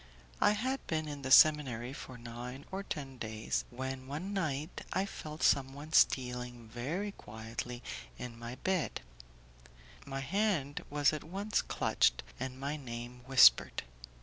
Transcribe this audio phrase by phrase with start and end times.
[0.41, 5.05] I had been in the seminary for nine or ten days, when one night I
[5.05, 7.83] felt someone stealing very quietly
[8.17, 9.01] in my bed;
[10.03, 13.83] my hand was at once clutched, and my name whispered.